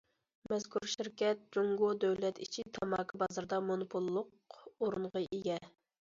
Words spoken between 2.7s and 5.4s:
تاماكا بازىرىدا مونوپوللۇق ئورۇنغا